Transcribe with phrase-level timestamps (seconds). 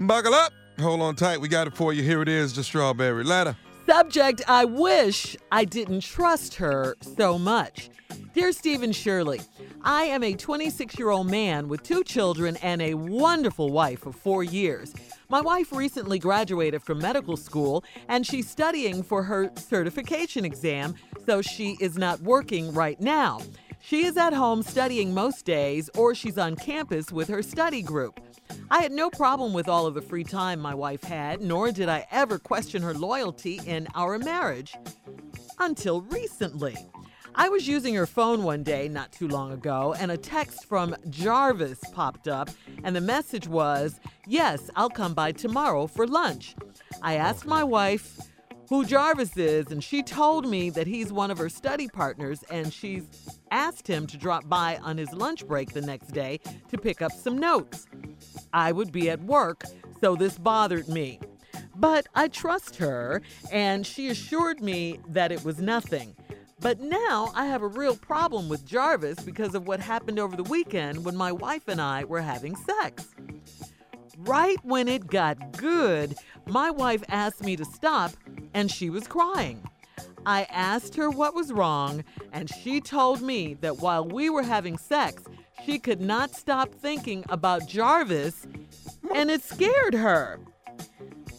[0.00, 0.52] Buckle up.
[0.80, 1.40] Hold on tight.
[1.40, 2.02] We got it for you.
[2.02, 3.56] Here it is, the strawberry letter.
[3.84, 7.90] Subject I wish I didn't trust her so much.
[8.32, 9.40] Dear Steve and Shirley,
[9.82, 14.14] I am a 26 year old man with two children and a wonderful wife of
[14.14, 14.94] four years.
[15.30, 20.94] My wife recently graduated from medical school and she's studying for her certification exam,
[21.26, 23.40] so she is not working right now.
[23.80, 28.20] She is at home studying most days or she's on campus with her study group.
[28.70, 31.88] I had no problem with all of the free time my wife had, nor did
[31.88, 34.74] I ever question her loyalty in our marriage.
[35.58, 36.76] Until recently.
[37.34, 40.94] I was using her phone one day not too long ago, and a text from
[41.08, 42.50] Jarvis popped up,
[42.84, 46.54] and the message was, Yes, I'll come by tomorrow for lunch.
[47.00, 48.18] I asked my wife
[48.68, 52.70] who Jarvis is, and she told me that he's one of her study partners, and
[52.70, 53.04] she's
[53.50, 57.12] asked him to drop by on his lunch break the next day to pick up
[57.12, 57.86] some notes.
[58.52, 59.64] I would be at work,
[60.00, 61.20] so this bothered me.
[61.74, 66.16] But I trust her, and she assured me that it was nothing.
[66.60, 70.42] But now I have a real problem with Jarvis because of what happened over the
[70.42, 73.14] weekend when my wife and I were having sex.
[74.18, 78.12] Right when it got good, my wife asked me to stop
[78.54, 79.62] and she was crying.
[80.26, 84.76] I asked her what was wrong, and she told me that while we were having
[84.76, 85.22] sex,
[85.64, 88.46] she could not stop thinking about Jarvis,
[89.14, 90.40] and it scared her.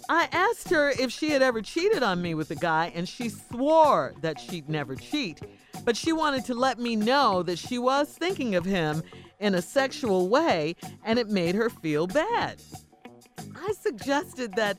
[0.09, 3.29] I asked her if she had ever cheated on me with a guy, and she
[3.29, 5.39] swore that she'd never cheat.
[5.85, 9.03] But she wanted to let me know that she was thinking of him
[9.39, 12.61] in a sexual way, and it made her feel bad.
[13.55, 14.77] I suggested that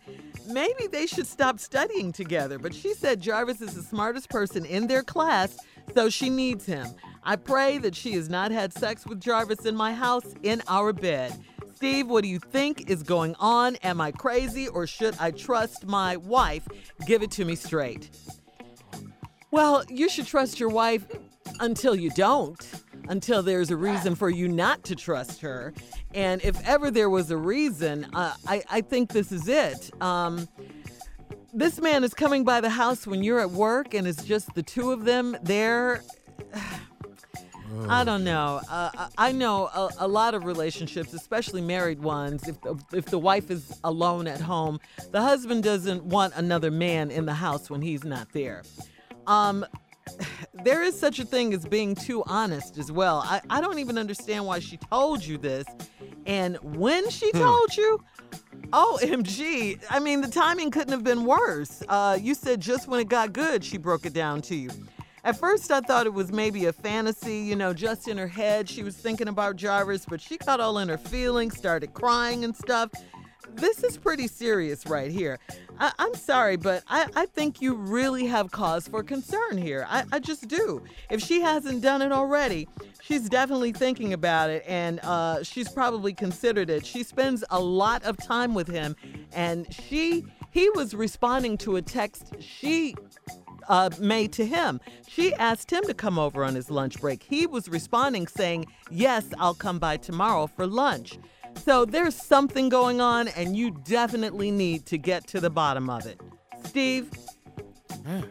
[0.48, 4.86] maybe they should stop studying together, but she said Jarvis is the smartest person in
[4.86, 5.56] their class,
[5.94, 6.88] so she needs him.
[7.22, 10.92] I pray that she has not had sex with Jarvis in my house in our
[10.92, 11.32] bed.
[11.74, 13.76] Steve, what do you think is going on?
[13.76, 16.66] Am I crazy or should I trust my wife?
[17.06, 18.10] Give it to me straight.
[19.50, 21.06] Well, you should trust your wife
[21.58, 22.60] until you don't,
[23.08, 25.74] until there's a reason for you not to trust her.
[26.14, 29.90] And if ever there was a reason, uh, I, I think this is it.
[30.02, 30.48] Um,
[31.52, 34.62] this man is coming by the house when you're at work and it's just the
[34.62, 36.02] two of them there.
[37.88, 38.60] I don't know.
[38.68, 42.46] Uh, I know a, a, lot of relationships, especially married ones.
[42.48, 44.80] If the, if the wife is alone at home,
[45.12, 48.62] the husband doesn't want another man in the house when he's not there.
[49.26, 49.64] Um,
[50.64, 53.22] there is such a thing as being too honest as well.
[53.24, 55.66] I, I don't even understand why she told you this,
[56.26, 57.38] and when she hmm.
[57.38, 58.04] told you.
[58.72, 59.82] OMG.
[59.90, 61.82] I mean, the timing couldn't have been worse.
[61.88, 64.70] Uh, you said just when it got good, she broke it down to you.
[65.24, 68.68] At first, I thought it was maybe a fantasy, you know, just in her head.
[68.68, 72.56] She was thinking about Jarvis, but she got all in her feelings, started crying and
[72.56, 72.90] stuff.
[73.54, 75.38] This is pretty serious right here.
[75.78, 79.86] I- am sorry, but I-, I think you really have cause for concern here.
[79.88, 80.82] I-, I just do.
[81.10, 82.68] If she hasn't done it already,
[83.02, 86.86] she's definitely thinking about it and uh, she's probably considered it.
[86.86, 88.96] She spends a lot of time with him,
[89.32, 92.96] and she he was responding to a text she
[93.70, 94.80] uh, made to him.
[95.08, 97.22] She asked him to come over on his lunch break.
[97.22, 101.18] He was responding saying, Yes, I'll come by tomorrow for lunch.
[101.64, 106.04] So there's something going on, and you definitely need to get to the bottom of
[106.06, 106.20] it.
[106.64, 107.10] Steve?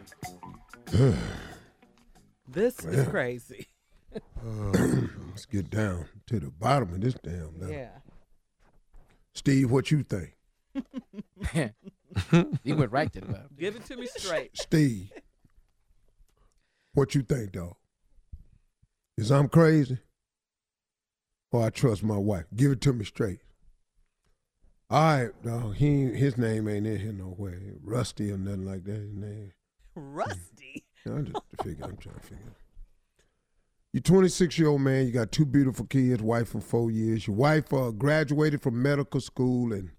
[2.48, 3.66] this is crazy.
[4.14, 4.20] uh,
[5.28, 7.72] let's get down to the bottom of this damn thing.
[7.72, 7.88] Yeah.
[9.34, 10.36] Steve, what you think?
[12.64, 13.48] he went right to the bottom.
[13.58, 14.56] Give it to me straight.
[14.56, 15.12] Steve,
[17.00, 17.76] what you think, dog?
[19.16, 19.96] Is I'm crazy?
[21.50, 22.44] Or I trust my wife?
[22.54, 23.40] Give it to me straight.
[24.90, 25.76] All right, dog.
[25.76, 27.58] He his name ain't in here nowhere.
[27.82, 28.96] Rusty or nothing like that.
[28.96, 29.52] His name.
[29.94, 30.84] Rusty.
[31.06, 31.86] I'm just figure.
[31.86, 32.54] I'm trying to figure.
[33.94, 35.06] You're 26 year old man.
[35.06, 37.26] You got two beautiful kids, wife for four years.
[37.26, 39.92] Your wife uh, graduated from medical school and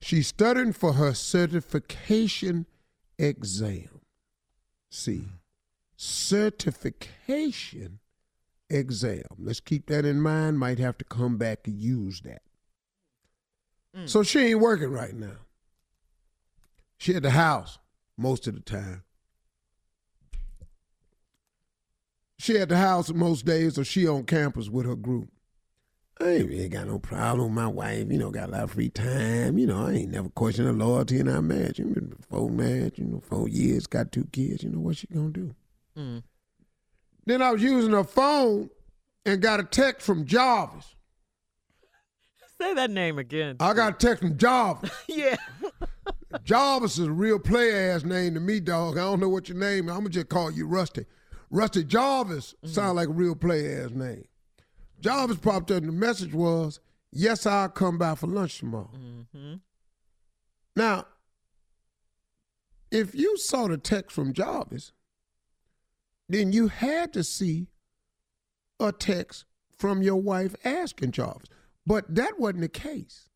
[0.00, 2.66] she's studying for her certification
[3.20, 4.00] exam.
[4.90, 5.26] See,
[5.98, 7.98] certification
[8.70, 9.24] exam.
[9.36, 10.58] Let's keep that in mind.
[10.58, 12.42] Might have to come back and use that.
[13.94, 14.08] Mm.
[14.08, 15.38] So she ain't working right now.
[16.98, 17.78] She at the house
[18.16, 19.02] most of the time.
[22.38, 25.28] She at the house most days, or she on campus with her group.
[26.20, 28.06] I ain't really got no problem with my wife.
[28.08, 29.58] You know, got a lot of free time.
[29.58, 31.80] You know, I ain't never questioned her loyalty in our marriage.
[31.80, 34.62] You know, four marriage, you know, four years, got two kids.
[34.62, 35.56] You know, what she gonna do?
[35.98, 36.22] Mm.
[37.26, 38.70] Then I was using her phone
[39.26, 40.94] and got a text from Jarvis.
[42.60, 43.56] Say that name again.
[43.60, 44.90] I got a text from Jarvis.
[45.08, 45.36] yeah.
[46.44, 48.98] Jarvis is a real player ass name to me, dog.
[48.98, 49.90] I don't know what your name is.
[49.90, 51.06] I'm going to just call you Rusty.
[51.50, 52.72] Rusty Jarvis mm-hmm.
[52.72, 54.24] sound like a real player ass name.
[55.00, 56.80] Jarvis popped up and the message was,
[57.10, 58.90] Yes, I'll come by for lunch tomorrow.
[58.94, 59.54] Mm-hmm.
[60.76, 61.06] Now,
[62.90, 64.92] if you saw the text from Jarvis,
[66.28, 67.68] then you had to see
[68.80, 69.44] a text
[69.76, 71.48] from your wife asking Jarvis.
[71.86, 73.28] But that wasn't the case.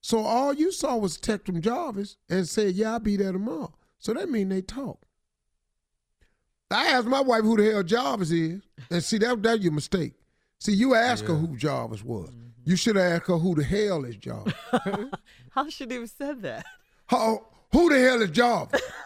[0.00, 3.32] So all you saw was a text from Jarvis and said, Yeah, I'll be there
[3.32, 3.74] tomorrow.
[3.98, 5.06] So that means they talk.
[6.70, 10.14] I asked my wife who the hell Jarvis is, and see that that's your mistake.
[10.58, 11.30] See, you asked yeah.
[11.30, 12.30] her who Jarvis was.
[12.30, 12.46] Mm-hmm.
[12.64, 14.54] You should have asked her who the hell is Jarvis.
[15.50, 16.64] How should he have said that?
[17.06, 18.80] How, who the hell is Jarvis?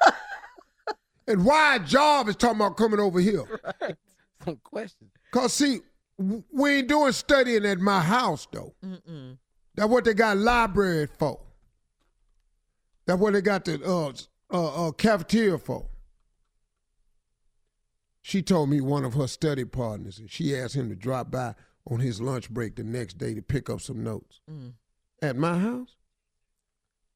[1.26, 3.44] and why Jarvis talking about coming over here?
[3.81, 3.97] Right.
[4.44, 5.11] Some questions.
[5.32, 5.81] Cause see,
[6.19, 8.75] we ain't doing studying at my house though.
[8.85, 9.38] Mm-mm.
[9.75, 11.41] That's what they got library for.
[13.06, 14.12] That's what they got the uh,
[14.55, 15.87] uh, uh, cafeteria for.
[18.23, 21.55] She told me one of her study partners, and she asked him to drop by
[21.91, 24.41] on his lunch break the next day to pick up some notes.
[24.50, 24.73] Mm.
[25.21, 25.97] At my house?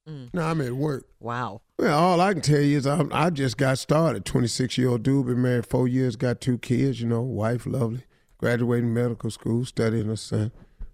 [0.08, 0.30] Mm.
[0.32, 1.06] No, I'm at work.
[1.20, 1.60] Wow.
[1.78, 4.24] Well, all I can tell you is I, I just got started.
[4.24, 8.04] 26 year old dude, been married four years, got two kids, you know, wife, lovely
[8.38, 10.52] graduating medical school, studying her son,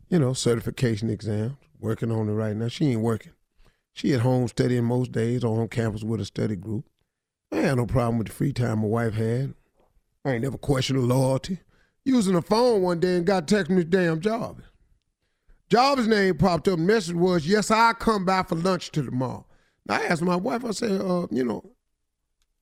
[0.09, 2.69] you know, certification exams, working on it right now.
[2.69, 3.33] She ain't working.
[3.93, 6.87] She at home studying most days or on campus with a study group.
[7.53, 9.55] I had no problem with the free time my wife had.
[10.25, 11.61] I ain't never questioned her loyalty.
[12.05, 14.65] Using the phone one day and got text this damn Jarvis.
[15.75, 16.79] Jarvis' name popped up.
[16.79, 19.45] Message was, yes, I'll come by for lunch to tomorrow.
[19.87, 21.69] Now, I asked my wife, I said, uh, you know,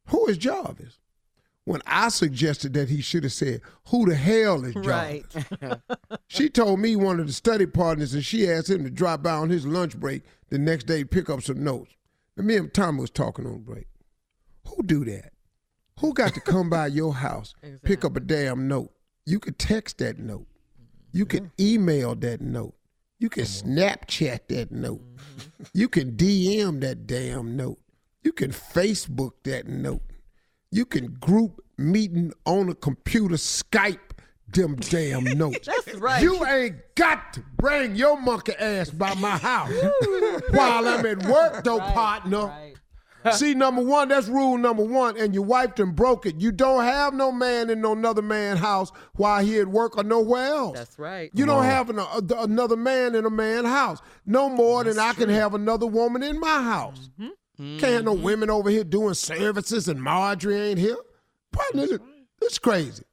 [0.06, 0.98] who is Jarvis?
[1.64, 5.24] when I suggested that he should have said, "Who the hell is Jarvis?"
[5.60, 5.80] Right.
[6.26, 9.32] she told me one of the study partners, and she asked him to drop by
[9.32, 11.94] on his lunch break the next day to pick up some notes.
[12.36, 13.86] And me and Tommy was talking on break.
[14.66, 15.32] Who do that?
[16.00, 17.88] Who got to come by your house, exactly.
[17.88, 18.92] pick up a damn note?
[19.24, 20.46] You could text that note.
[21.12, 22.74] You could email that note.
[23.22, 25.00] You can Snapchat that note.
[25.72, 27.78] You can DM that damn note.
[28.24, 30.02] You can Facebook that note.
[30.72, 34.00] You can group meeting on a computer, Skype
[34.48, 35.68] them damn notes.
[35.68, 36.20] That's right.
[36.20, 39.70] You ain't got to bring your monkey ass by my house
[40.50, 42.46] while I'm at work, though, right, partner.
[42.46, 42.71] Right.
[43.32, 46.40] See, number one, that's rule number one, and you wiped and broke it.
[46.40, 50.04] You don't have no man in no another man's house while he at work or
[50.04, 50.78] nowhere else.
[50.78, 51.30] That's right.
[51.34, 55.04] You don't have an, a, another man in a man's house no more that's than
[55.04, 57.10] I can have another woman in my house.
[57.20, 57.62] Mm-hmm.
[57.62, 57.78] Mm-hmm.
[57.78, 60.96] Can't no women over here doing services and Marjorie ain't here.
[61.52, 62.00] Partner, right.
[62.40, 63.04] it's crazy.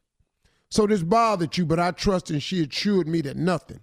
[0.72, 3.82] So this bothered you, but I trust and she assured me that nothing,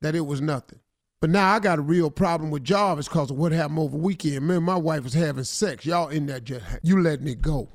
[0.00, 0.80] that it was nothing.
[1.20, 4.46] But now I got a real problem with Jarvis because of what happened over weekend.
[4.46, 5.84] Man, my wife was having sex.
[5.84, 7.68] Y'all in that just you letting it go.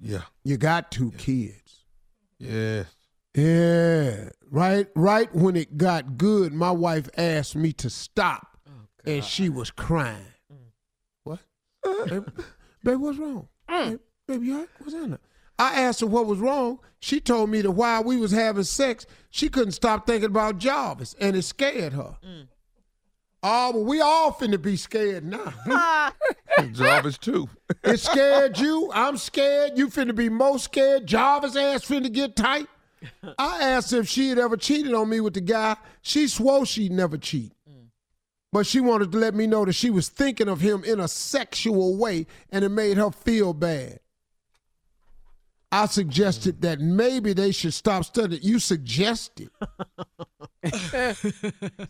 [0.00, 0.22] Yeah.
[0.44, 1.18] You got two yeah.
[1.18, 1.84] kids.
[2.38, 2.84] Yeah.
[3.34, 4.28] Yeah.
[4.50, 8.58] Right right when it got good, my wife asked me to stop.
[8.68, 8.72] Oh,
[9.04, 10.26] and she was crying
[11.84, 12.26] baby,
[12.82, 13.48] baby, what's wrong?
[13.68, 13.84] Mm.
[13.84, 15.20] Hey, baby, you What's in it?
[15.58, 16.78] I asked her what was wrong.
[17.00, 21.14] She told me that while we was having sex, she couldn't stop thinking about Jarvis,
[21.20, 22.16] and it scared her.
[22.24, 22.48] Mm.
[23.42, 25.54] Oh, but we all finna be scared now.
[26.72, 27.48] Jarvis too.
[27.82, 28.90] it scared you.
[28.92, 29.72] I'm scared.
[29.76, 31.06] You finna be most scared.
[31.06, 32.66] Jarvis ass finna get tight.
[33.38, 35.76] I asked if she had ever cheated on me with the guy.
[36.02, 37.52] She swore she'd never cheat
[38.52, 41.08] but she wanted to let me know that she was thinking of him in a
[41.08, 44.00] sexual way and it made her feel bad.
[45.72, 48.42] I suggested that maybe they should stop studying.
[48.42, 49.50] You suggested.
[50.62, 50.74] wait,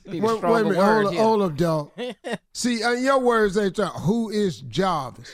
[0.07, 1.91] wait a minute, hold up, hold up, dog.
[2.53, 5.31] See, in your words ain't who is Jarvis?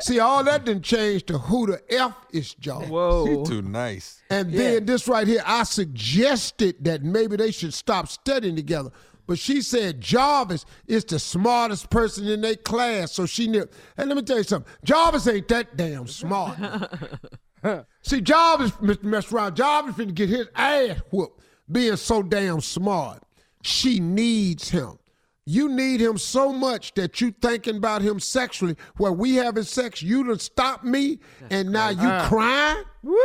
[0.00, 2.90] See, all that didn't change to who the F is Jarvis.
[2.90, 3.26] Whoa.
[3.26, 4.20] you too nice.
[4.30, 4.58] And yeah.
[4.58, 8.90] then this right here, I suggested that maybe they should stop studying together.
[9.26, 13.66] But she said Jarvis is the smartest person in their class, so she knew.
[13.96, 16.58] And let me tell you something, Jarvis ain't that damn smart.
[18.02, 19.04] See, Jarvis, Mr.
[19.04, 21.40] Mess around, Jarvis finna get his ass whooped
[21.72, 23.22] being so damn smart.
[23.62, 24.98] She needs him.
[25.44, 28.76] You need him so much that you thinking about him sexually.
[28.96, 32.84] Where we having sex, you done stop me, That's and now you uh, crying.
[33.02, 33.16] Woo!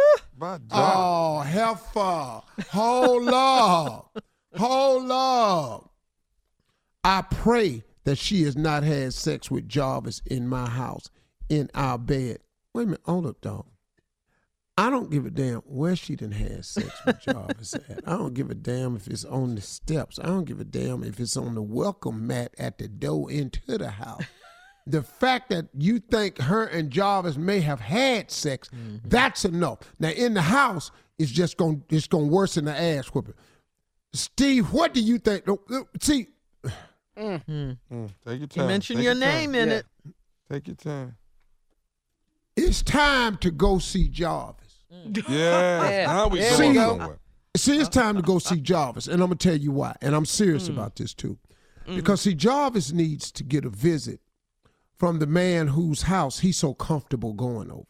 [0.71, 4.17] Oh, heifer, hold up,
[4.55, 5.91] hold up.
[7.03, 11.11] I pray that she has not had sex with Jarvis in my house,
[11.49, 12.39] in our bed.
[12.73, 13.65] Wait a minute, hold up, dog.
[14.79, 18.01] I don't give a damn where she done had sex with Jarvis at.
[18.05, 20.19] I don't give a damn if it's on the steps.
[20.19, 23.77] I don't give a damn if it's on the welcome mat at the door into
[23.77, 24.23] the house.
[24.85, 28.97] the fact that you think her and Jarvis may have had sex, mm-hmm.
[29.09, 29.79] that's enough.
[29.99, 33.33] Now in the house, it's just gonna it's gonna worsen the ass whooping.
[34.13, 35.47] Steve, what do you think?
[35.47, 36.27] No, no, uh, See,
[37.17, 37.43] mm.
[37.43, 37.71] Hmm.
[37.91, 38.67] mm, take your You time.
[38.67, 39.19] mentioned Take your time.
[39.21, 39.75] name in Yeah.
[39.75, 39.85] it.
[40.51, 41.17] Take your time.
[42.55, 44.66] it's time to go see Jarvis.
[44.93, 45.25] Mm.
[45.29, 46.05] Yeah.
[46.07, 46.97] Now we There going go.
[46.97, 47.19] somewhere.
[47.55, 49.95] See, it's time to go see Jarvis, and I'm gonna tell you why.
[50.01, 50.73] And I'm serious mm.
[50.73, 51.37] about this too,
[51.87, 51.95] mm.
[51.95, 54.19] because see, Jarvis needs to get a visit
[54.95, 57.85] from the man whose house he's so comfortable going over.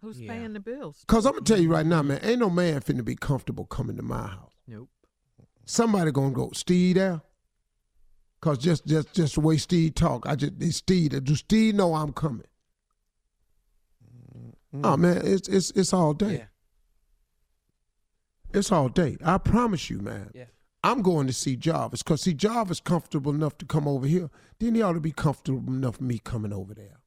[0.00, 0.32] Who's Yeah.
[0.32, 1.04] paying the bills?
[1.06, 3.96] Cause I'm gonna tell you right now, man, ain't no man finna be comfortable coming
[3.96, 4.52] to my house.
[4.66, 4.88] Nope.
[5.64, 7.22] Somebody gonna go, Steve there.
[8.40, 11.22] Cause just just just the way Steve talk, I just it's Steve.
[11.22, 12.46] Do Steve know I'm coming?
[14.74, 14.98] Oh mm.
[14.98, 16.32] man, it's it's it's all day.
[16.32, 16.44] Yeah.
[18.58, 19.16] It's all day.
[19.24, 20.30] I promise you, man.
[20.34, 20.44] Yeah.
[20.84, 24.30] I'm going to see Jarvis because see Jarvis comfortable enough to come over here.
[24.58, 26.98] Then he ought to be comfortable enough for me coming over there.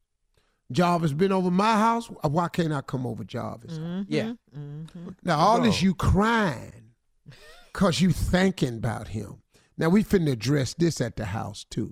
[0.72, 2.10] Jarvis been over my house.
[2.24, 3.78] Uh, why can't I come over Jarvis?
[3.78, 4.02] Mm-hmm.
[4.08, 4.34] Yeah.
[4.58, 5.10] Mm-hmm.
[5.24, 6.94] Now all this you crying
[7.72, 9.42] because you thinking about him.
[9.78, 11.92] Now we finna address this at the house too.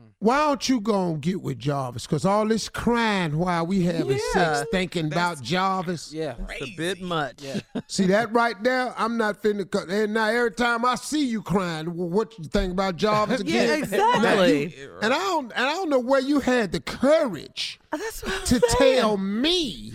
[0.00, 0.06] Wow.
[0.22, 2.06] Why don't you go and get with Jarvis?
[2.06, 4.54] Because all this crying while we having Yeah.
[4.54, 6.12] sex, thinking about Jarvis.
[6.12, 6.34] Yeah.
[6.50, 7.40] It's a bit much.
[7.42, 7.60] Yeah.
[7.86, 8.92] See that right there?
[8.98, 9.70] I'm not finna.
[9.70, 13.40] cut- And now every time I see you crying, wh- what you think about Jarvis
[13.40, 13.54] again?
[13.68, 13.84] Yeah, again?
[13.84, 14.76] exactly.
[14.78, 15.52] You- and I don't.
[15.56, 18.98] And I don't know where you had the courage Oh, That's what I'm to saying.
[19.00, 19.92] tell me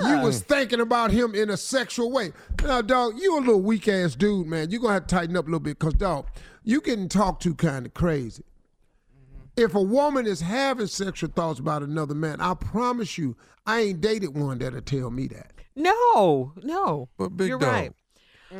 [0.00, 2.32] you was thinking about him in a sexual way.
[2.62, 4.70] Now, dog, you a little weak ass dude, man.
[4.70, 6.26] You gonna have to tighten up a little bit, cause dog,
[6.62, 8.44] you getting talked to kind of crazy.
[9.56, 13.36] If a woman is having sexual thoughts about another man, I promise you,
[13.66, 15.52] I ain't dated one that'll tell me that.
[15.74, 17.08] No, no.
[17.18, 17.72] But big You're dog.
[17.72, 17.92] right.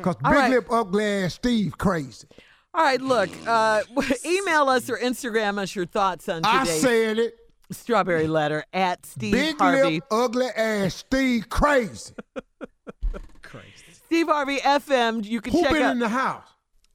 [0.01, 0.49] Cause big right.
[0.51, 2.27] lip, ugly ass Steve, crazy.
[2.73, 3.81] All right, look, uh,
[4.25, 7.35] email us or Instagram us your thoughts on I today's said it.
[7.71, 9.95] strawberry letter at Steve Big Harvey.
[9.95, 12.13] lip, ugly ass Steve, crazy.
[13.41, 13.65] crazy.
[14.05, 15.23] Steve Harvey FM.
[15.25, 15.91] You can Who check been out.
[15.93, 16.47] in the house?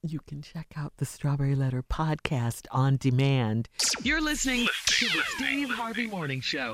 [0.02, 3.68] You can check out the Strawberry Letter podcast on demand.
[4.02, 6.72] You're listening to the Steve Harvey Morning Show.